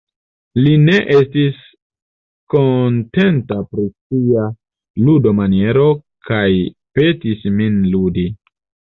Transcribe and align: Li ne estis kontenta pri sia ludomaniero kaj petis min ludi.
Li 0.67 0.71
ne 0.83 0.93
estis 1.15 1.57
kontenta 2.53 3.57
pri 3.73 3.85
sia 3.89 4.45
ludomaniero 5.09 5.85
kaj 6.31 6.47
petis 7.01 7.45
min 7.59 7.77
ludi. 7.97 8.25